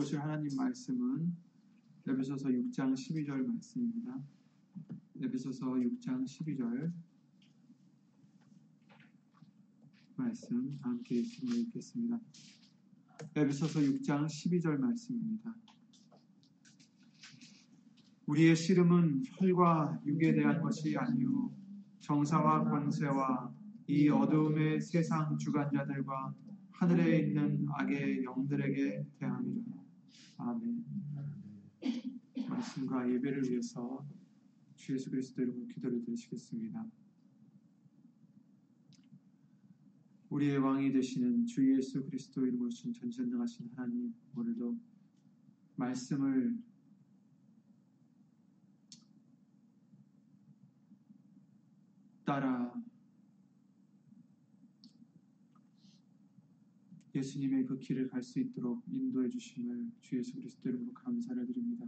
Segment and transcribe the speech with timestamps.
[0.00, 1.30] 보실 하나님 말씀은
[2.08, 4.18] 에베소서 6장 12절 말씀입니다.
[5.20, 6.90] 에베소서 6장 12절
[10.16, 12.18] 말씀 함께 읽겠습니다.
[13.36, 15.54] 에베소서 6장 12절 말씀입니다.
[18.24, 21.52] 우리의 씨름은 혈과 육에 대한 것이 아니요
[22.00, 23.54] 정사와 권세와
[23.86, 26.34] 이 어두움의 세상 주관자들과
[26.70, 29.69] 하늘에 있는 악의 영들에게 대함이라.
[30.40, 30.84] 아멘.
[32.48, 34.06] 말씀과 예배를 위해서
[34.74, 36.86] 주 예수 그리스도 이름으로 기도를 드리시겠습니다.
[40.30, 44.78] 우리의 왕이 되시는 주 예수 그리스도 이름으로 신 전전능하신 하나님 오늘도
[45.76, 46.56] 말씀을
[52.24, 52.72] 따라
[57.20, 61.86] 예수님의 그 길을 갈 수 있도록 인도해 주심을 주 예수 그리스도 이름으로 감사를 드립니다.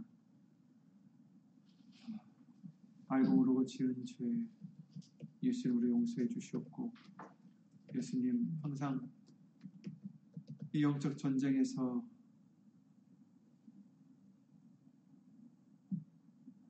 [3.07, 4.45] 알고 모르고 지은 죄
[5.41, 6.93] 예수 이름으로 용서해 주시옵고
[7.95, 9.09] 예수님 항상
[10.71, 12.07] 이 영적 전쟁에서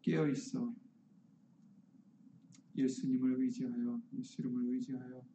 [0.02, 0.74] 깨어 있어
[2.78, 5.33] 예수님을 의지하여 예수 이름을 의지하여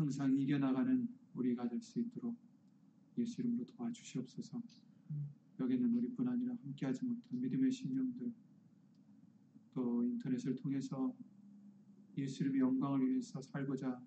[0.00, 2.34] 항상 이겨나가는 우리가 될 수 있도록
[3.18, 4.62] 예수 이름으로 도와주시옵소서.
[5.58, 8.32] 여기는 우리뿐 아니라 함께하지 못한 믿음의 신령들
[9.74, 11.14] 또 인터넷을 통해서
[12.16, 14.02] 예수 이름의 영광을 위해서 살고자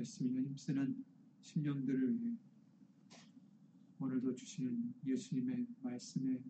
[0.00, 1.04] 애쓰며 힘쓰는
[1.42, 2.34] 심령들을 위해
[4.00, 6.42] 오늘도 주시는 예수님의 말씀의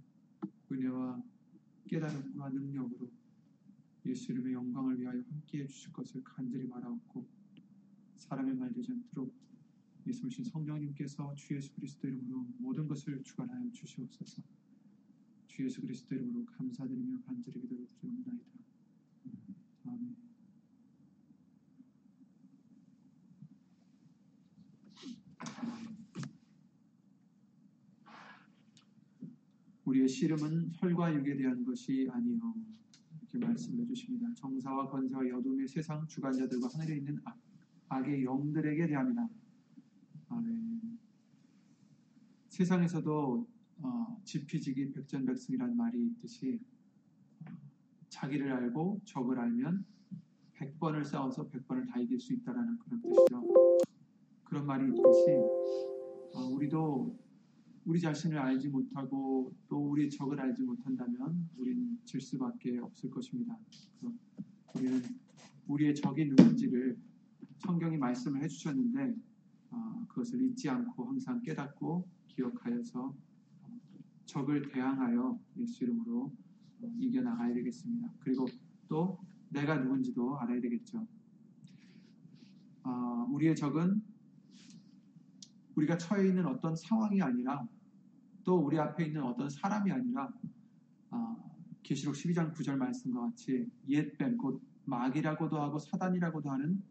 [0.70, 1.20] 은혜와
[1.88, 3.10] 깨달음과 능력으로
[4.06, 7.37] 예수 이름의 영광을 위하여 함께해 주실 것을 간절히 바라옵고
[8.28, 9.34] 사람의 말 되지 않도록
[10.06, 14.42] 예수님 성령님께서 주 예수 그리스도 이름으로 모든 것을 주관하여 주시옵소서.
[15.46, 18.44] 주 예수 그리스도 이름으로 감사드리며 간절히 기도를 드리옵나이다.
[19.86, 20.16] 아멘.
[29.86, 32.54] 우리의 씨름은 혈과 육에 대한 것이 아니요
[33.22, 34.34] 이렇게 말씀해 주십니다.
[34.34, 37.47] 정사와 권세와 여둠의 세상 주관자들과 하늘에 있는 악,
[37.88, 39.28] 악의 영들에게 대합니다.
[40.28, 40.98] 아멘.
[42.48, 43.46] 세상에서도
[43.80, 46.60] 어, 지피지기 백전백승이라는 말이 있듯이
[47.46, 47.50] 어,
[48.08, 49.84] 자기를 알고 적을 알면
[50.54, 53.78] 100번을 싸워서 100번을 다 이길 수 있다라는 그런 뜻이죠.
[54.44, 55.30] 그런 말이 있듯이
[56.34, 57.16] 어, 우리도
[57.84, 63.56] 우리 자신을 알지 못하고 또 우리 적을 알지 못한다면 우리는 질 수밖에 없을 것입니다.
[64.74, 65.02] 우리는
[65.68, 66.98] 우리의 적이 누군지를
[67.58, 69.16] 성경이 말씀을 해주셨는데
[69.70, 73.14] 어, 그것을 잊지 않고 항상 깨닫고 기억하여서
[74.26, 76.32] 적을 대항하여 예수 이름으로
[76.80, 78.12] 어, 이겨나가야 되겠습니다.
[78.20, 78.46] 그리고
[78.88, 79.18] 또
[79.50, 81.06] 내가 누군지도 알아야 되겠죠.
[82.84, 84.02] 어, 우리의 적은
[85.74, 87.66] 우리가 처해 있는 어떤 상황이 아니라
[88.44, 90.32] 또 우리 앞에 있는 어떤 사람이 아니라
[91.82, 96.82] 계시록 어, 12장 9절 말씀과 같이 옛뱀 곧 마귀라고도 하고 사단이라고도 하는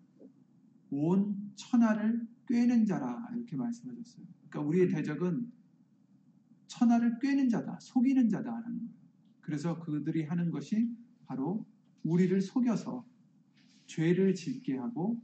[0.90, 4.26] 온 천하를 꿰는 자라 이렇게 말씀하셨어요.
[4.50, 5.52] 그러니까 우리의 대적은
[6.68, 8.98] 천하를 꿰는 자다, 속이는 자다라는 거예요.
[9.42, 10.90] 그래서 그들이 하는 것이
[11.26, 11.66] 바로
[12.04, 13.06] 우리를 속여서
[13.86, 15.22] 죄를 짓게 하고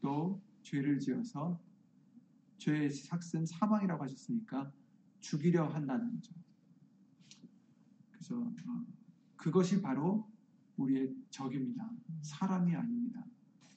[0.00, 1.60] 또 죄를 지어서
[2.58, 4.72] 죄의 삭은 사망이라고 하셨으니까
[5.20, 6.34] 죽이려 한다는 거죠.
[8.10, 8.86] 그래서 어,
[9.36, 10.30] 그것이 바로
[10.76, 11.90] 우리의 적입니다.
[12.22, 13.24] 사람이 아닙니다.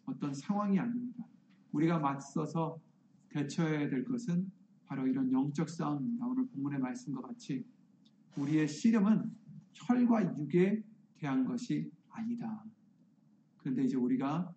[0.07, 1.23] 어떤 상황이 아닙니다.
[1.71, 2.81] 우리가 맞서서
[3.29, 4.49] 대처해야 될 것은
[4.85, 6.25] 바로 이런 영적 싸움입니다.
[6.25, 7.65] 오늘 본문의 말씀과 같이
[8.37, 9.31] 우리의 씨름은
[9.73, 10.83] 혈과 육에
[11.17, 12.63] 대한 것이 아니다.
[13.57, 14.53] 그런데 이제 우리가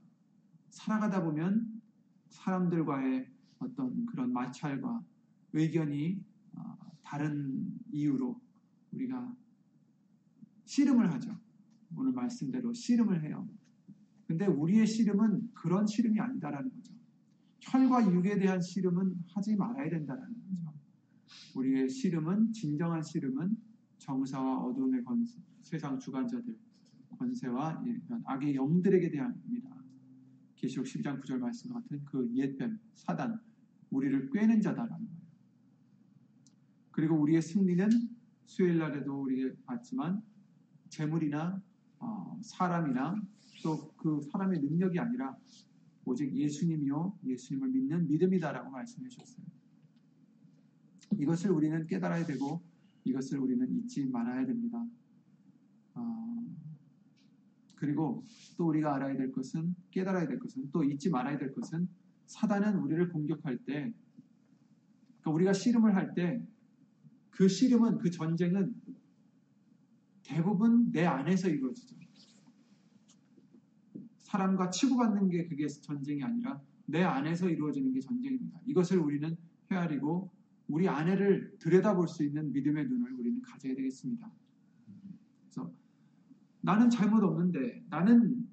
[0.70, 1.82] 살아가다 보면
[2.28, 3.28] 사람들과의
[3.58, 5.04] 어떤 그런 마찰과
[5.52, 6.22] 의견이
[6.54, 8.40] 어, 다른 이유로
[8.92, 9.34] 우리가
[10.64, 11.36] 씨름을 하죠.
[11.96, 13.48] 오늘 말씀대로 씨름을 해요.
[14.30, 16.94] 근데 우리의 씨름은 그런 씨름이 아니다라는 거죠.
[17.62, 20.72] 혈과 육에 대한 씨름은 하지 말아야 된다는 거죠.
[21.56, 23.56] 우리의 씨름은 진정한 씨름은
[23.98, 26.56] 정사와 어둠의 권세, 세상 주관자들
[27.18, 27.82] 권세와
[28.26, 29.68] 악의 영들에게 대한입니다.
[30.54, 33.36] 계시록 12장 9절 말씀 같은 그 옛뱀 사단
[33.90, 35.20] 우리를 꿰는 자다라는 거예요.
[36.92, 37.90] 그리고 우리의 승리는
[38.46, 40.22] 수요일 날에도 우리가 봤지만
[40.88, 41.60] 재물이나
[42.00, 43.14] 어, 사람이나
[43.62, 45.36] 또 그 사람의 능력이 아니라
[46.06, 49.46] 오직 예수님이요 예수님을 믿는 믿음이다라고 말씀해 주셨어요.
[51.18, 52.62] 이것을 우리는 깨달아야 되고
[53.04, 54.82] 이것을 우리는 잊지 말아야 됩니다.
[55.94, 56.46] 어,
[57.76, 58.24] 그리고
[58.56, 61.88] 또 우리가 알아야 될 것은 깨달아야 될 것은 또 잊지 말아야 될 것은
[62.26, 63.92] 사단은 우리를 공격할 때
[65.20, 66.42] 그러니까 우리가 씨름을 할 때
[67.40, 68.74] 그 씨름은 그 전쟁은
[70.30, 71.96] 대부분 내 안에서 이루어지죠.
[74.18, 78.60] 사람과 치고받는 게 그게 전쟁이 아니라 내 안에서 이루어지는 게 전쟁입니다.
[78.64, 79.36] 이것을 우리는
[79.72, 80.30] 헤아리고
[80.68, 84.30] 우리 안에를 들여다볼 수 있는 믿음의 눈을 우리는 가져야 되겠습니다.
[85.42, 85.72] 그래서
[86.60, 88.48] 나는 잘못 없는데 나는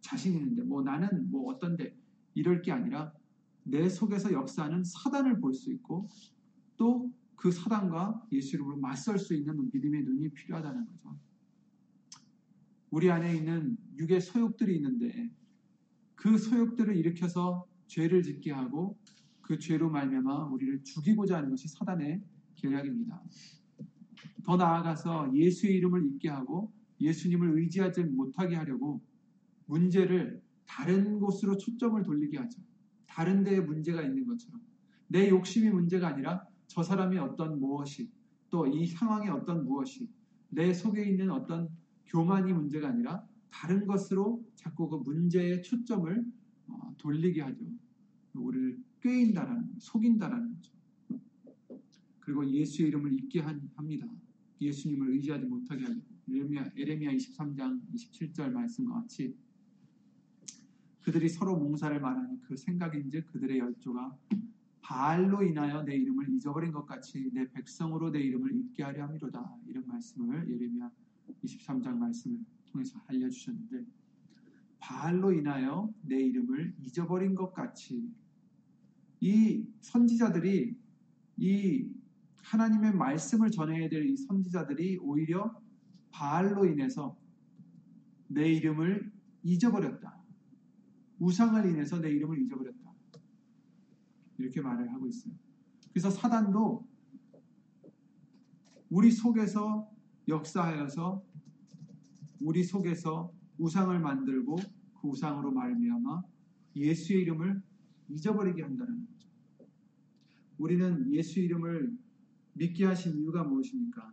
[0.00, 1.96] 자신 있는데 뭐 나는 뭐 어떤데
[2.34, 3.12] 이럴 게 아니라
[3.64, 6.08] 내 속에서 역사하는 사단을 볼 수 있고
[6.76, 11.18] 또 그 사단과 예수 이름으로 맞설 수 있는 믿음의 눈이 필요하다는 거죠.
[12.90, 15.28] 우리 안에 있는 육의 소욕들이 있는데
[16.14, 18.96] 그 소욕들을 일으켜서 죄를 짓게 하고
[19.40, 22.22] 그 죄로 말미암아 우리를 죽이고자 하는 것이 사단의
[22.54, 23.20] 계략입니다.
[24.44, 29.02] 더 나아가서 예수의 이름을 잊게 하고 예수님을 의지하지 못하게 하려고
[29.66, 32.62] 문제를 다른 곳으로 초점을 돌리게 하죠.
[33.08, 34.62] 다른 데에 문제가 있는 것처럼.
[35.08, 38.10] 내 욕심이 문제가 아니라 저 사람이 어떤 무엇이
[38.48, 40.08] 또 이 상황의 어떤 무엇이
[40.48, 41.68] 내 속에 있는 어떤
[42.06, 46.24] 교만이 문제가 아니라 다른 것으로 자꾸 그 문제의 초점을
[46.68, 47.62] 어, 돌리게 하죠.
[48.32, 50.72] 우리를 꾀인다라는, 속인다라는 거죠.
[52.20, 54.06] 그리고 예수의 이름을 잊게 합니다.
[54.58, 59.36] 예수님을 의지하지 못하게 하고 에레미야, 에레미야 23장 27절 말씀과 같이
[61.02, 64.16] 그들이 서로 몽사를 말하는 그 생각인즉 그들의 열조가
[64.92, 69.56] 바알로 인하여 내 이름을 잊어버린 것 같이 내 백성으로 내 이름을 잊게 하려 함이로다.
[69.66, 70.90] 이런 말씀을 예레미야
[71.42, 73.86] 23장 말씀을 통해서 알려주셨는데
[74.80, 78.12] 바알로 인하여 내 이름을 잊어버린 것 같이
[79.20, 80.76] 이 선지자들이
[81.38, 81.88] 이
[82.42, 85.58] 하나님의 말씀을 전해야 될 이 선지자들이 오히려
[86.10, 87.16] 바알로 인해서
[88.28, 89.10] 내 이름을
[89.42, 90.20] 잊어버렸다.
[91.18, 92.81] 우상을 인해서 내 이름을 잊어버렸다.
[94.42, 95.32] 이렇게 말을 하고 있어요.
[95.90, 96.86] 그래서 사단도
[98.90, 99.90] 우리 속에서
[100.28, 101.24] 역사하여서
[102.40, 106.22] 우리 속에서 우상을 만들고 그 우상으로 말미암아
[106.76, 107.62] 예수의 이름을
[108.08, 109.28] 잊어버리게 한다는 거죠.
[110.58, 111.96] 우리는 예수 이름을
[112.54, 114.12] 믿게 하신 이유가 무엇입니까?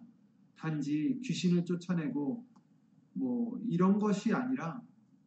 [0.56, 2.46] 단지 귀신을 쫓아내고
[3.14, 4.82] 뭐 이런 것이 아니라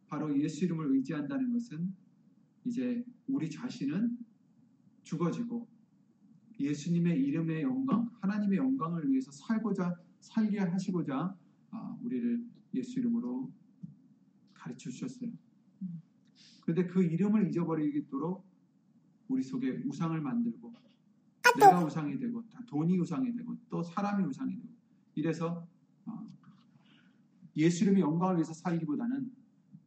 [0.07, 1.93] 바로 예수 이름을 의지한다는 것은
[2.65, 4.17] 이제 우리 자신은
[5.03, 5.67] 죽어지고
[6.59, 11.35] 예수님의 이름의 영광, 하나님의 영광을 위해서 살고자 살게 하시고자
[11.71, 12.45] 아, 우리를
[12.75, 13.51] 예수 이름으로
[14.53, 15.31] 가르쳐 주셨어요.
[16.61, 18.45] 그런데 그 이름을 잊어버리도록
[19.27, 20.73] 우리 속에 우상을 만들고
[21.59, 24.69] 내가 우상이 되고 돈이 우상이 되고 또 사람이 우상이 되고
[25.15, 25.67] 이래서
[26.05, 26.27] 어,
[27.57, 29.31] 예수 이름의 영광을 위해서 살기보다는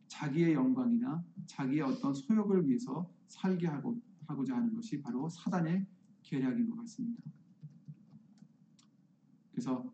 [0.09, 5.87] 자기의 영광이나 자기의 어떤 소욕을 위해서 살게 하고, 하고자 하는 것이 바로 사단의
[6.23, 7.23] 계략인 것 같습니다.
[9.51, 9.93] 그래서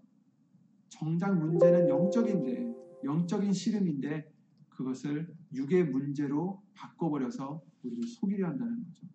[0.89, 2.75] 정작 문제는 영적인데
[3.05, 4.33] 영적인 씨름인데
[4.69, 9.07] 그것을 육의 문제로 바꿔버려서 우리를 속이려 한다는 거죠.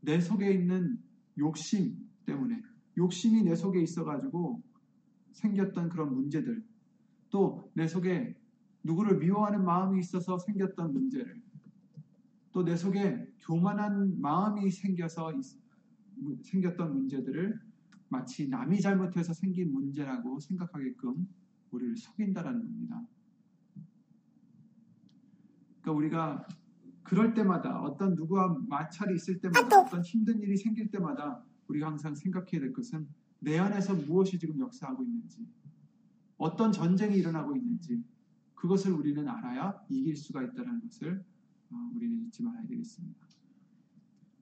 [0.00, 1.02] 내 속에 있는
[1.38, 2.62] 욕심 때문에
[2.96, 4.62] 욕심이 내 속에 있어가지고
[5.32, 6.64] 생겼던 그런 문제들
[7.30, 8.36] 또 내 속에
[8.84, 11.42] 누구를 미워하는 마음이 있어서 생겼던 문제를
[12.54, 15.32] 또 내 속에 교만한 마음이 생겨서
[16.42, 17.60] 생겼던 문제들을
[18.08, 21.26] 마치 남이 잘못해서 생긴 문제라고 생각하게끔
[21.72, 23.02] 우리를 속인다라는 겁니다.
[25.80, 26.46] 그러니까 우리가
[27.02, 32.60] 그럴 때마다 어떤 누구와 마찰이 있을 때마다 어떤 힘든 일이 생길 때마다 우리가 항상 생각해야
[32.60, 33.08] 될 것은
[33.40, 35.44] 내 안에서 무엇이 지금 역사하고 있는지
[36.36, 38.04] 어떤 전쟁이 일어나고 있는지
[38.54, 41.33] 그것을 우리는 알아야 이길 수가 있다는 것을 어,
[41.94, 43.26] 우리는 잊지 말아야 되겠습니다.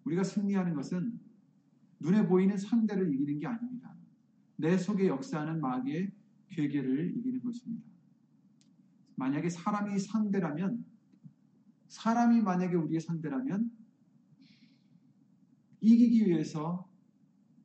[0.04, 1.18] 우리가 승리하는 것은
[2.00, 3.94] 눈에 보이는 상대를 이기는 게 아닙니다.
[4.56, 6.12] 내 속에 역사하는 마귀의
[6.48, 7.86] 괴계를 이기는 것입니다.
[9.16, 10.84] 만약에 사람이 상대라면
[11.88, 13.70] 사람이 만약에 우리의 상대라면
[15.80, 16.88] 이기기 위해서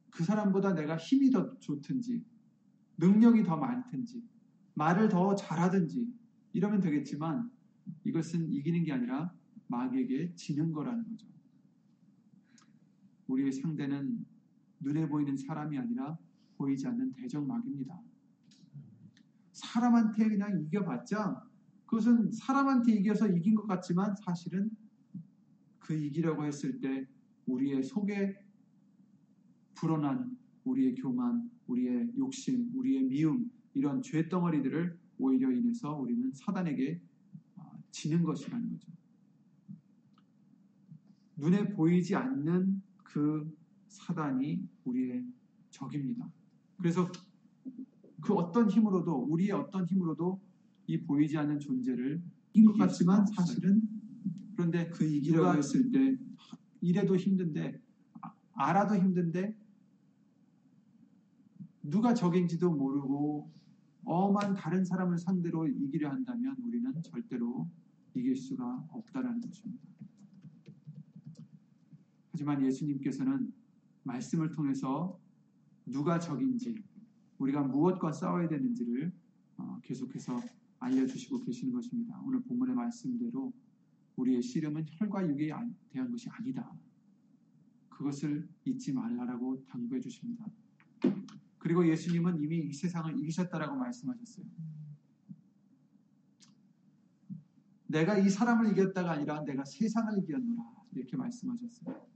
[0.09, 2.23] 그 사람보다 내가 힘이 더 좋든지
[2.97, 4.23] 능력이 더 많든지
[4.73, 6.11] 말을 더 잘하든지
[6.53, 7.49] 이러면 되겠지만
[8.03, 9.33] 이것은 이기는 게 아니라
[9.67, 11.27] 마귀에게 지는 거라는 거죠.
[13.27, 14.25] 우리의 상대는
[14.79, 16.17] 눈에 보이는 사람이 아니라
[16.57, 17.99] 보이지 않는 대적마귀입니다.
[19.51, 21.47] 사람한테 그냥 이겨봤자
[21.85, 24.69] 그것은 사람한테 이겨서 이긴 것 같지만 사실은
[25.79, 27.07] 그 이기려고 했을 때
[27.45, 28.37] 우리의 속에
[29.73, 37.01] 불어난 우리의 교만, 우리의 욕심, 우리의 미움 이런 죄 덩어리들을 오히려 인해서 우리는 사단에게
[37.55, 38.91] 어, 지는 것이라는 거죠.
[41.37, 43.55] 눈에 보이지 않는 그
[43.87, 45.25] 사단이 우리의
[45.69, 46.29] 적입니다.
[46.77, 47.09] 그래서
[48.21, 50.39] 그 어떤 힘으로도 우리의 어떤 힘으로도
[50.87, 52.21] 이 보이지 않는 존재를
[52.53, 53.81] 인것 같지만 사실은
[54.55, 56.17] 그런데 그 이기려고 누가- 했을 때
[56.81, 57.79] 이래도 힘든데
[58.21, 59.55] 아- 알아도 힘든데
[61.83, 63.51] 누가 적인지도 모르고
[64.03, 67.69] 엄한 다른 사람을 상대로 이기려 한다면 우리는 절대로
[68.15, 69.83] 이길 수가 없다라는 것입니다.
[72.37, 73.51] 하지만 예수님께서는
[74.03, 75.19] 말씀을 통해서
[75.87, 76.83] 누가 적인지
[77.39, 79.11] 우리가 무엇과 싸워야 되는지를
[79.57, 80.39] 어, 계속해서
[80.77, 82.21] 알려주시고 계시는 것입니다.
[82.23, 83.51] 오늘 본문의 말씀대로
[84.17, 86.71] 우리의 씨름은 혈과 육에 안- 대한 것이 아니다.
[87.89, 90.45] 그것을 잊지 말라라고 당부해 주십니다.
[91.57, 94.45] 그리고 예수님은 이미 이 세상을 이기셨다라고 말씀하셨어요.
[97.87, 102.07] 내가 이 사람을 이겼다가 아니라 내가 세상을 이겼노라 이렇게 말씀하셨어요.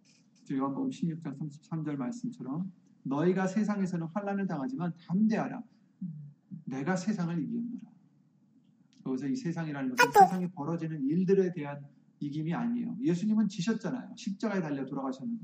[0.43, 2.71] 저 요한복음 16장 33절 말씀처럼
[3.03, 5.61] 너희가 세상에서는 환란을 당하지만 담대하라.
[6.65, 7.91] 내가 세상을 이겼노라.
[9.07, 11.83] 여기서 이 세상이라는 것은 세상에 벌어지는 일들에 대한
[12.19, 12.95] 이김이 아니에요.
[13.01, 14.13] 예수님은 지셨잖아요.
[14.15, 15.43] 십자가에 달려 돌아가셨는데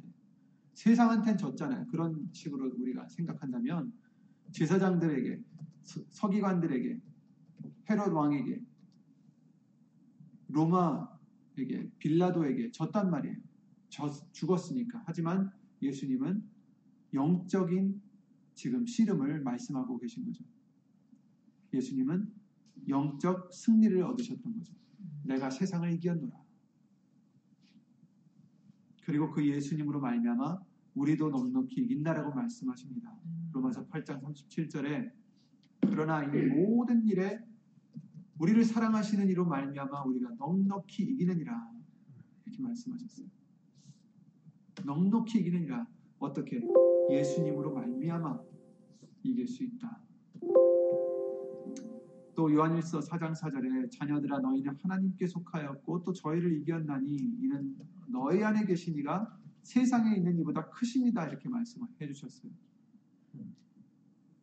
[0.76, 1.88] 세상한테는 졌잖아요.
[1.88, 3.92] 그런 식으로 우리가 생각한다면
[4.52, 5.42] 제사장들에게
[5.84, 7.00] 서- 서기관들에게
[7.90, 8.62] 헤롯 왕에게
[10.50, 11.17] 로마
[11.58, 13.36] 에게 빌라도에게 졌단 말이에요.
[13.90, 15.04] 졌- 죽었으니까.
[15.06, 16.44] 하지만 예수님은
[17.14, 18.02] 영적인
[18.54, 20.44] 지금 씨름을 말씀하고 계신 거죠.
[21.74, 22.32] 예수님은
[22.88, 24.74] 영적 승리를 얻으셨던 거죠.
[25.24, 26.36] 내가 세상을 이겼노라.
[29.04, 30.60] 그리고 그 예수님으로 말미암아
[30.96, 33.16] 우리도 넉넉히 이긴다라고 말씀하십니다.
[33.54, 35.12] 로마서 8장 37절에
[35.82, 37.40] 그러나 이 모든 일에
[38.40, 41.72] 우리를 사랑하시는 이로 말미암아 우리가 넉넉히 이기느니라
[42.46, 43.28] 이렇게 말씀하셨어요.
[44.86, 45.88] 넉넉히 이기느니라
[46.20, 46.62] 어떻게
[47.10, 48.40] 예수님으로 말미암아
[49.24, 50.02] 이길 수 있다.
[52.36, 57.76] 또 요한일서 4장 4절에 자녀들아 너희는 하나님께 속하였고 또 저희를 이겼나니 이는
[58.08, 62.52] 너희 안에 계신 이가 세상에 있는 이보다 크십니다 이렇게 말씀해 주셨어요.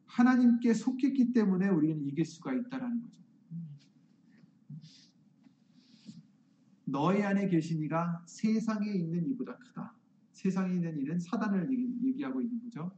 [0.06, 3.23] 하나님께 속했기 때문에 우리는 이길 수가 있다라는 거죠.
[6.84, 9.94] 너희 안에 계신 이가 세상에 있는 이보다 크다.
[10.32, 12.92] 세상에 있는 이는 사단을 얘기- 얘기하고 있는 거죠.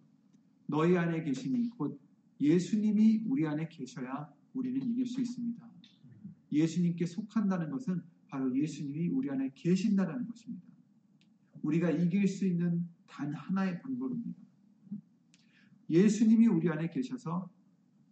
[0.66, 2.00] 너희 안에 계신 이, 곧
[2.40, 5.66] 예수님이 우리 안에 계셔야 우리는 이길 수 있습니다.
[6.52, 10.64] 예수님께 속한다는 것은 바로 예수님이 우리 안에 계신다는 것입니다.
[11.62, 14.40] 우리가 이길 수 있는 단 하나의 방법입니다.
[15.88, 17.48] 예수님이 우리 안에 계셔서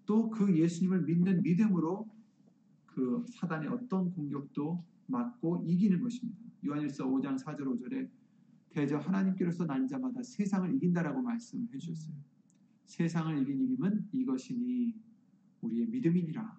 [0.06, 2.06] 또 그 예수님을 믿는 믿음으로
[2.86, 6.40] 그 사단의 어떤 공격도 막고 이기는 것입니다.
[6.66, 8.08] 요한일서 5장 4절 5절에
[8.70, 12.16] 대저 하나님께로서 난 자마다 세상을 이긴다라고 말씀을 해주셨어요.
[12.86, 14.94] 세상을 이긴 이김은 이것이니
[15.62, 16.58] 우리의 믿음이니라.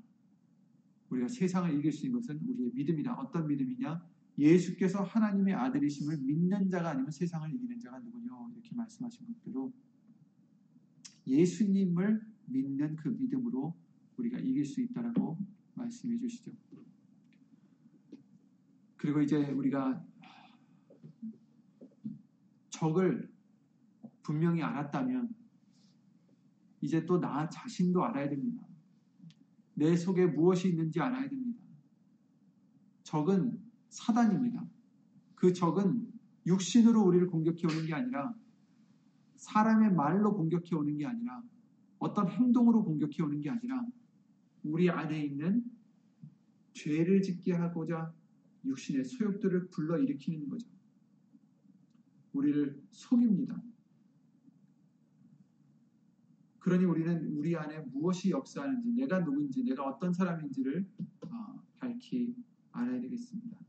[1.10, 3.14] 우리가 세상을 이길 수 있는 것은 우리의 믿음이다.
[3.16, 4.06] 어떤 믿음이냐?
[4.38, 8.32] 예수께서 하나님의 아들이심을 믿는 자가 아니면 세상을 이기는 자가 누구냐?
[8.54, 9.72] 이렇게 말씀하신 것대로
[11.28, 13.76] 예수님을 믿는 그 믿음으로
[14.18, 15.38] 우리가 이길 수 있다라고
[15.76, 16.52] 말씀해 주시죠.
[18.98, 20.04] 그리고 이제 우리가
[22.70, 23.32] 적을
[24.24, 25.34] 분명히 알았다면
[26.82, 28.66] 이제 또 나 자신도 알아야 됩니다.
[29.74, 31.64] 내 속에 무엇이 있는지 알아야 됩니다.
[33.04, 33.60] 적은
[33.90, 34.66] 사단입니다.
[35.36, 36.12] 그 적은
[36.46, 38.34] 육신으로 우리를 공격해 오는 게 아니라
[39.36, 41.42] 사람의 말로 공격해 오는 게 아니라
[42.00, 43.84] 어떤 행동으로 공격해 오는 게 아니라
[44.64, 45.64] 우리 안에 있는
[46.74, 48.14] 죄를 짓게 하고자
[48.66, 50.68] 육신의 소욕들을 불러 일으키는 거죠.
[52.34, 53.62] 우리를 속입니다.
[56.60, 60.86] 그러니 우리는 우리 안에 무엇이 역사하는지, 내가 누군지, 내가 어떤 사람인지를
[61.22, 62.36] 어, 밝히
[62.72, 63.60] 알아야 되겠습니다.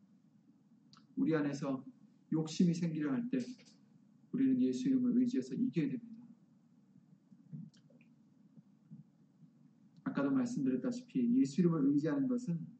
[1.16, 1.84] 우리 안에서
[2.32, 3.38] 욕심이 생기려 할 때
[4.32, 6.16] 우리는 예수 이름을 의지해서 이겨야 됩니다.
[10.04, 12.75] 아까도 말씀드렸다시피 예수 이름을 의지하는 것은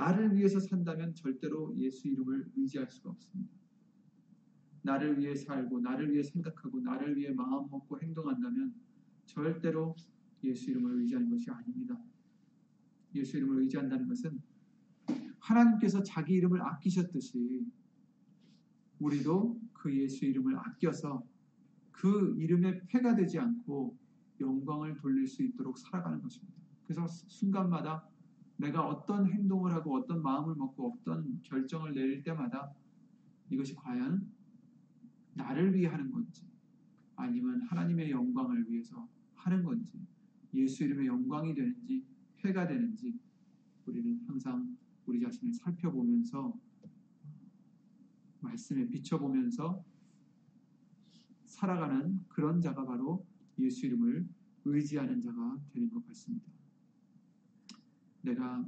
[0.00, 3.52] 나를 위해서 산다면 절대로 예수 이름을 의지할 수가 없습니다.
[4.80, 8.74] 나를 위해 살고 나를 위해 생각하고 나를 위해 마음 먹고 행동한다면
[9.26, 9.94] 절대로
[10.42, 12.02] 예수 이름을 의지하는 것이 아닙니다.
[13.14, 14.40] 예수 이름을 의지한다는 것은
[15.38, 17.66] 하나님께서 자기 이름을 아끼셨듯이
[19.00, 21.22] 우리도 그 예수 이름을 아껴서
[21.90, 23.98] 그 이름에 폐가 되지 않고
[24.40, 26.58] 영광을 돌릴 수 있도록 살아가는 것입니다.
[26.84, 28.09] 그래서 순간마다
[28.60, 32.72] 내가 어떤 행동을 하고 어떤 마음을 먹고 어떤 결정을 내릴 때마다
[33.48, 34.30] 이것이 과연
[35.34, 36.46] 나를 위해 하는 건지
[37.16, 39.98] 아니면 하나님의 영광을 위해서 하는 건지
[40.52, 42.04] 예수 이름의 영광이 되는지
[42.36, 43.18] 폐가 되는지
[43.86, 44.76] 우리는 항상
[45.06, 46.54] 우리 자신을 살펴보면서
[48.40, 49.82] 말씀에 비춰보면서
[51.46, 53.26] 살아가는 그런 자가 바로
[53.58, 54.28] 예수 이름을
[54.64, 56.49] 의지하는 자가 되는 것 같습니다.
[58.22, 58.64] 내가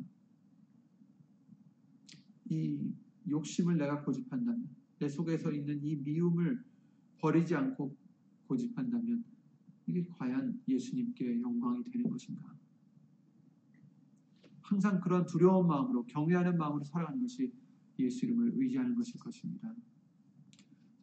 [2.48, 2.92] 이
[3.28, 4.68] 욕심을 내가 고집한다면
[4.98, 6.62] 내 속에서 있는 이 미움을
[7.18, 7.96] 버리지 않고
[8.46, 9.24] 고집한다면
[9.86, 12.54] 이게 과연 예수님께 영광이 되는 것인가?
[14.60, 17.52] 항상 그런 두려운 마음으로 경외하는 마음으로 살아가는 것이
[17.98, 19.74] 예수 이름을 의지하는 것일 것입니다.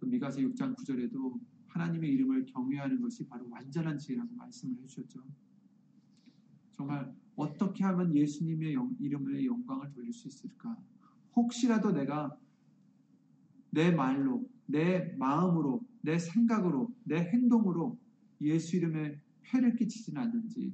[0.01, 5.23] 미가서 6장 9절에도 하나님의 이름을 경외하는 것이 바로 완전한 지혜라고 말씀을 해주셨죠.
[6.71, 10.77] 정말 어떻게 하면 예수님의 영, 이름의 영광을 돌릴 수 있을까?
[11.35, 12.37] 혹시라도 내가
[13.69, 17.97] 내 말로, 내 마음으로, 내 생각으로, 내 행동으로
[18.41, 20.73] 예수 이름에 폐를 끼치지는 않는지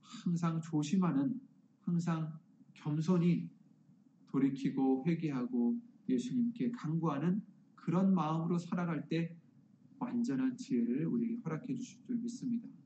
[0.00, 1.38] 항상 조심하는,
[1.82, 2.32] 항상
[2.72, 3.50] 겸손히
[4.28, 7.42] 돌이키고 회개하고 예수님께 간구하는
[7.74, 9.36] 그런 마음으로 살아갈 때
[9.98, 12.77] 완전한 지혜를 우리에게 허락해 주실 줄 믿습니다.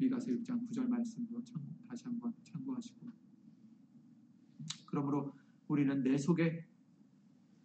[0.00, 1.42] 미가서 6장 9절 말씀도
[1.86, 3.06] 다시 한번 참고하시고
[4.86, 5.34] 그러므로
[5.68, 6.64] 우리는 내 속에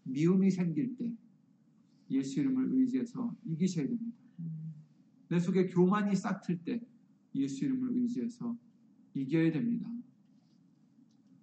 [0.04, 1.15] 미움이 생길 때
[2.12, 4.18] 예수 이름을 의지해서 이기셔야 됩니다.
[5.30, 6.82] 내 속에 교만이 싹틀 때
[7.34, 8.56] 예수 이름을 의지해서
[9.15, 9.89] 이겨야 됩니다.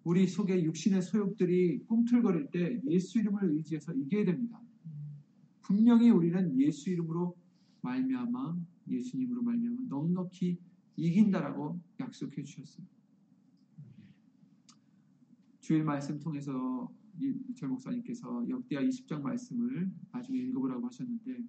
[0.05, 4.61] 우리 속에 육신의 소욕들이 꿈틀거릴 때 예수 이름을 의지해서 이겨야 됩니다.
[5.63, 7.37] 분명히 우리는 예수 이름으로
[7.81, 8.57] 말미암아
[8.89, 10.59] 예수님으로 말미암아 넉넉히
[10.97, 12.87] 이긴다라고 약속해 주셨어요.
[15.61, 21.45] 주일 말씀 통해서 이철 목사님께서 역대하 20장 말씀을 나중에 읽어보라고 하셨는데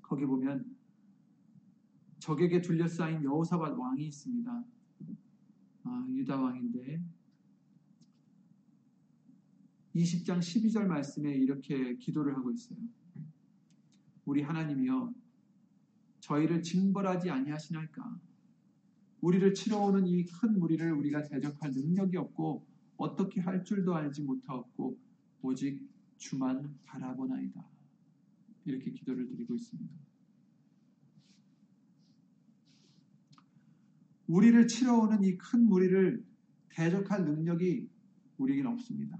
[0.00, 0.76] 거기 보면
[2.18, 4.64] 적에게 둘러싸인 여호사밧 왕이 있습니다.
[5.84, 7.02] 아, 유다 왕인데
[9.94, 12.78] 20장 12절 말씀에 이렇게 기도를 하고 있어요.
[14.24, 15.12] 우리 하나님이여
[16.22, 18.20] 저희를 징벌하지 아니하시나이까
[19.20, 22.64] 우리를 치러오는 이 큰 무리를 우리가 대적할 능력이 없고
[22.96, 24.96] 어떻게 할 줄도 알지 못하였고
[25.42, 25.80] 오직
[26.18, 27.64] 주만 바라보나이다.
[28.64, 29.92] 이렇게 기도를 드리고 있습니다.
[34.28, 36.24] 우리를 치러오는 이 큰 무리를
[36.70, 37.88] 대적할 능력이
[38.38, 39.18] 우리에겐 없습니다.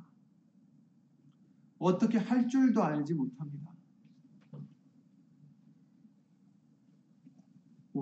[1.79, 3.72] 어떻게 할 줄도 알지 못합니다.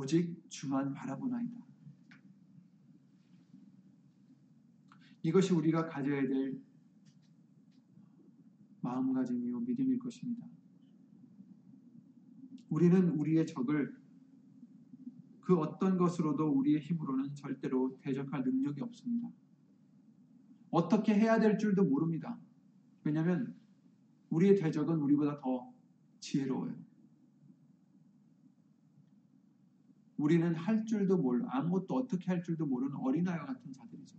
[0.00, 1.60] 오직 주만 바라보나이다.
[5.22, 6.58] 이것이 우리가 가져야 될
[8.80, 10.46] 마음가짐이요 믿음일 것입니다.
[12.70, 13.94] 우리는 우리의 적을
[15.42, 19.28] 그 어떤 것으로도 우리의 힘으로는 절대로 대적할 능력이 없습니다.
[20.70, 22.38] 어떻게 해야 될 줄도 모릅니다.
[23.04, 23.54] 왜냐하면
[24.30, 25.70] 우리의 대적은 우리보다 더
[26.20, 26.89] 지혜로워요.
[30.20, 34.18] 우리는 할 줄도 몰라 아무것도 어떻게 할 줄도 모르는 어린아이와 같은 자들이죠.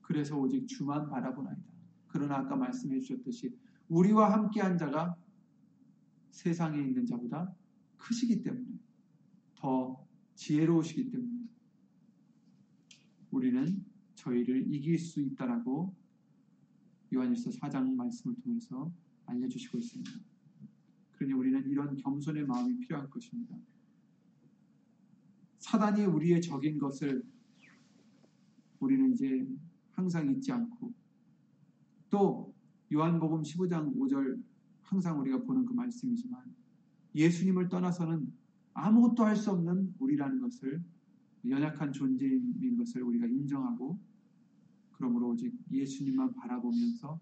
[0.00, 1.62] 그래서 오직 주만 바라보나이다.
[2.08, 3.56] 그러나 아까 말씀해 주셨듯이
[3.88, 5.16] 우리와 함께한 자가
[6.30, 7.54] 세상에 있는 자보다
[7.96, 8.66] 크시기 때문에
[9.54, 11.48] 더 지혜로우시기 때문에
[13.30, 15.94] 우리는 저희를 이길 수 있다라고
[17.14, 18.92] 요한일서 4장 말씀을 통해서
[19.26, 20.10] 알려주시고 있습니다.
[21.12, 23.56] 그러니 우리는 이런 겸손의 마음이 필요할 것입니다.
[25.58, 27.22] 사단이 우리의 적인 것을
[28.80, 29.46] 우리는 이제
[29.92, 30.92] 항상 잊지 않고
[32.10, 32.54] 또
[32.92, 34.42] 요한복음 15장 5절
[34.82, 36.42] 항상 우리가 보는 그 말씀이지만
[37.14, 38.32] 예수님을 떠나서는
[38.74, 40.82] 아무것도 할 수 없는 우리라는 것을
[41.46, 43.98] 연약한 존재인 것을 우리가 인정하고
[44.92, 47.20] 그러므로 오직 예수님만 바라보면서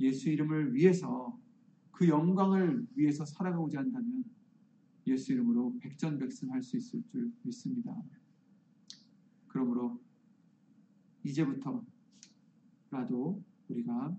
[0.00, 1.38] 예수 이름을 위해서
[1.90, 4.24] 그 영광을 위해서 살아가고자 한다면
[5.06, 7.94] 예수 이름으로 백전백승할 수 있을 줄 믿습니다.
[9.48, 10.00] 그러므로
[11.24, 11.84] 이제부터라도
[13.68, 14.16] 우리가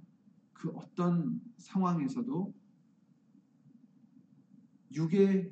[0.54, 2.54] 그 어떤 상황에서도
[4.94, 5.52] 육의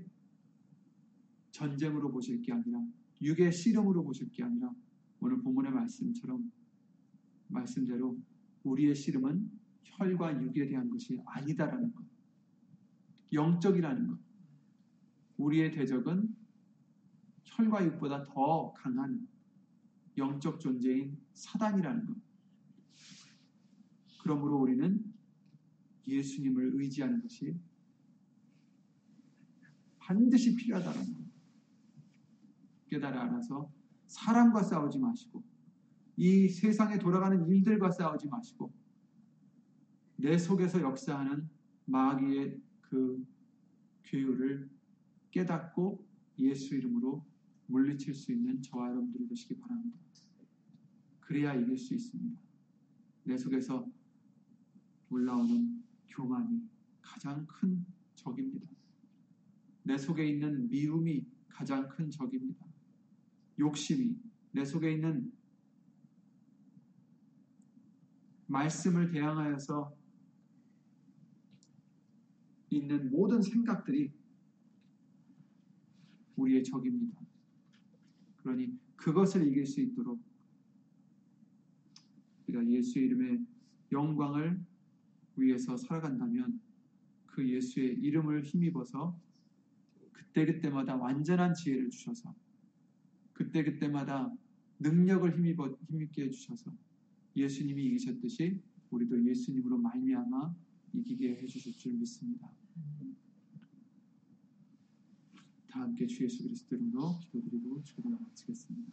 [1.51, 2.85] 전쟁으로 보실 게 아니라
[3.21, 4.73] 육의 씨름으로 보실 게 아니라
[5.19, 6.51] 오늘 본문의 말씀처럼
[7.47, 8.17] 말씀대로
[8.63, 9.51] 우리의 씨름은
[9.83, 12.03] 혈과 육에 대한 것이 아니다라는 것.
[13.33, 14.19] 영적이라는 것.
[15.41, 16.35] 우리의 대적은
[17.43, 19.27] 혈과 육보다 더 강한
[20.17, 22.15] 영적 존재인 사단이라는 것.
[24.21, 25.03] 그러므로 우리는
[26.07, 27.55] 예수님을 의지하는 것이
[29.97, 31.21] 반드시 필요하다는 것.
[32.87, 33.71] 깨달아 알아서
[34.07, 35.43] 사람과 싸우지 마시고
[36.17, 38.71] 이 세상에 돌아가는 일들과 싸우지 마시고
[40.17, 41.49] 내 속에서 역사하는
[41.85, 43.25] 마귀의 그
[44.03, 44.69] 괴유를
[45.31, 46.05] 깨닫고
[46.39, 47.25] 예수 이름으로
[47.67, 49.97] 물리칠 수 있는 저와 여러분들이 되시기 바랍니다.
[51.19, 52.39] 그래야 이길 수 있습니다.
[53.23, 53.87] 내 속에서
[55.09, 56.69] 올라오는 교만이
[57.01, 58.67] 가장 큰 적입니다.
[59.83, 62.65] 내 속에 있는 미움이 가장 큰 적입니다.
[63.59, 64.17] 욕심이
[64.51, 65.31] 내 속에 있는
[68.47, 69.95] 말씀을 대항하여서
[72.69, 74.13] 있는 모든 생각들이
[76.41, 77.19] 우리의 적입니다.
[78.37, 80.19] 그러니 그것을 이길 수 있도록
[82.47, 83.45] 우리가 예수의 이름의
[83.91, 84.59] 영광을
[85.35, 86.59] 위해서 살아간다면
[87.25, 89.17] 그 예수의 이름을 힘입어서
[90.11, 92.33] 그때그때마다 완전한 지혜를 주셔서
[93.33, 94.31] 그때그때마다
[94.79, 96.75] 능력을 힘입어, 힘입게 해주셔서
[97.35, 100.53] 예수님이 이기셨듯이 우리도 예수님으로 말미암아
[100.93, 102.49] 이기게 해주실 줄 믿습니다.
[105.71, 108.91] 다 함께 주 예수 그리스도 이름으로 기도드리고 주기도 마치겠습니다.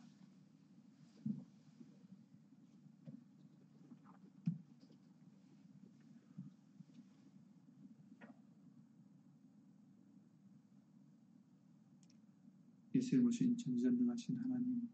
[12.95, 14.89] 예수를 모신 전지전능하신 하나님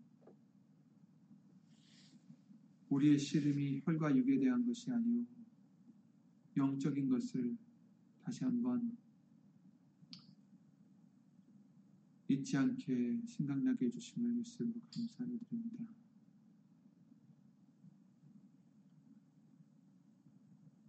[2.88, 5.26] 우리의 씨름이 혈과 육에 대한 것이 아니오
[6.56, 7.56] 영적인 것을
[8.22, 8.96] 다시 한번
[12.34, 15.84] 잊지 않게 생각나게 해주심을 예수로 감사를 드립니다.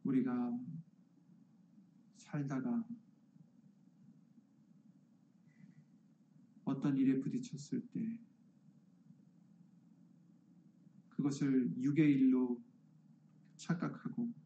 [0.03, 0.60] 우리가
[2.17, 2.84] 살다가
[6.63, 8.17] 어떤 일에 부딪혔을 때
[11.10, 12.62] 그것을 육의 일로
[13.55, 14.44] 착각하고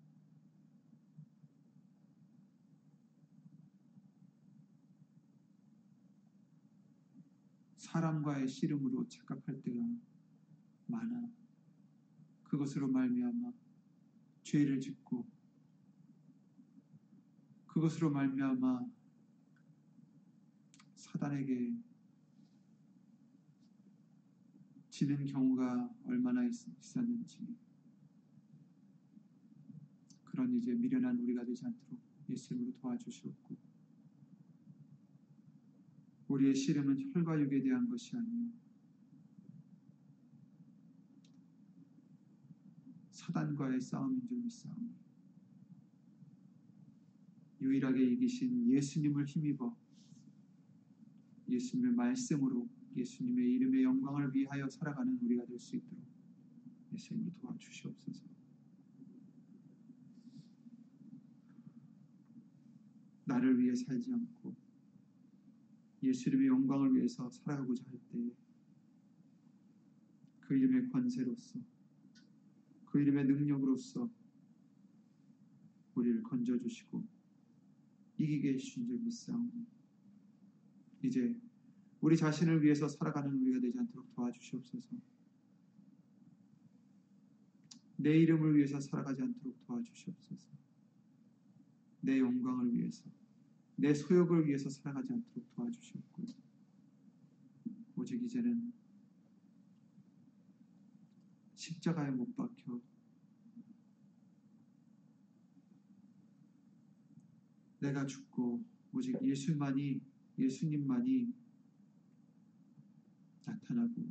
[7.91, 9.79] 사람과의 씨름으로 착각할 때가
[10.85, 11.27] 많아.
[12.43, 13.51] 그것으로 말미암아
[14.43, 15.27] 죄를 짓고
[17.65, 18.85] 그것으로 말미암아
[20.95, 21.73] 사단에게
[24.91, 27.55] 지는 경우가 얼마나 있었는지
[30.25, 31.99] 그런 이제 미련한 우리가 되지 않도록
[32.29, 33.68] 예수님으로 도와주시옵고
[36.29, 38.51] 우리의 씨름은 혈과 육에 대한 것이 아니요
[43.11, 44.89] 사단과의 싸움인 줄 믿사오니
[47.61, 49.75] 유일하게 이기신 예수님을 힘입어
[51.49, 56.03] 예수님의 말씀으로 예수님의 이름의 영광을 위하여 살아가는 우리가 될 수 있도록
[56.93, 58.23] 예수님을 도와주시옵소서.
[63.25, 64.55] 나를 위해 살지 않고
[66.01, 68.31] 예수님의 영광을 위해서 살아가고자 할 때에
[70.41, 71.59] 그 이름의 권세로서
[72.85, 74.09] 그 이름의 능력으로서
[75.95, 77.03] 우리를 건져주시고
[78.17, 79.65] 이기게 해주신 줄 믿사오니
[81.03, 81.35] 이제
[82.01, 84.95] 우리 자신을 위해서 살아가는 우리가 되지 않도록 도와주시옵소서.
[87.97, 90.47] 내 이름을 위해서 살아가지 않도록 도와주시옵소서.
[92.01, 93.09] 내 영광을 위해서,
[93.79, 96.25] 내 소욕을 위해서 살아가지 않도록 도와주시옵고,
[97.95, 98.73] 오직 이제는
[101.55, 102.79] 십자가에 못 박혀
[107.79, 110.01] 내가 죽고 오직 예수만이
[110.37, 111.33] 예수님만이
[113.45, 114.09] 나타나고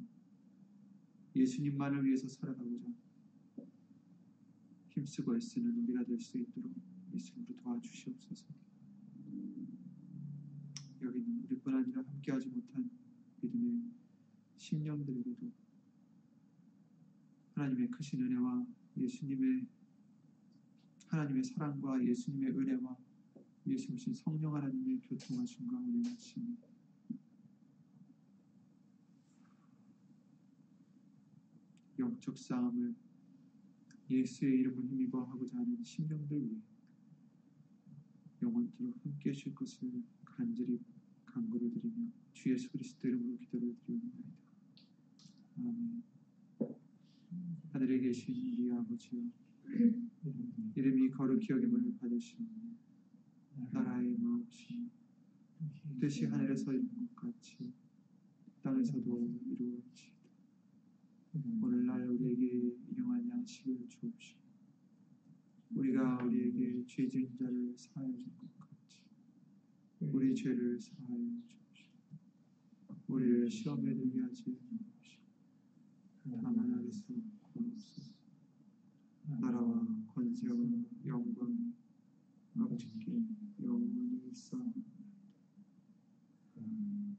[1.37, 2.87] 예수님만을 위해서 살아가고자
[4.91, 6.73] 힘쓰고 애쓰는 우리가 될 수 있도록
[7.13, 8.68] 예수님으로 도와주시옵소서.
[11.03, 12.91] 여기는 우리뿐 아니라 함께하지 못한
[13.41, 13.83] 믿음의
[14.57, 15.51] 심령들에게도
[17.55, 19.67] 하나님의 크신 은혜와 예수님의
[21.07, 22.97] 하나님의 사랑과 예수님의 은혜와
[23.67, 26.57] 예수님 성령 하나님의 교통하심과 운행하심이
[31.99, 32.95] 영적 싸움을
[34.09, 36.61] 예수의 이름을 힘입어 하고자 하는 심령들 위해
[38.43, 40.79] 영원토록 함께 해줄 것을 간절히
[41.25, 44.29] 간구를 드리며 주 예수 그리스도 이름으로 기도를 드리옵나이다.
[45.59, 46.03] 아멘.
[47.73, 49.21] 하늘에 계신 우리 아버지여
[50.75, 52.49] 이름이 거룩히 여김을 받으시오며
[53.73, 54.89] 나라의 마옵시며
[56.01, 57.73] 뜻이 하늘에서 이룬 것 같이
[58.63, 60.19] 땅에서도 이루어지이다.
[61.63, 64.48] 오늘날 우리에게 일용할 양식을 주옵시고
[65.71, 69.03] 우리가 우리에게 죄 지은 자를 사하여 줄것 같이
[70.01, 72.17] 우리 죄를 사하여 주옵시고
[73.09, 75.23] 우리를 시험에 들게 하지 마옵시고
[76.43, 77.05] 다만 하게서
[77.53, 78.13] 구하옵소서.
[79.41, 80.57] 나라와 권세와
[81.07, 81.73] 영광이
[82.57, 83.23] 아버지께
[83.63, 84.33] 영원히
[86.57, 87.17] 음.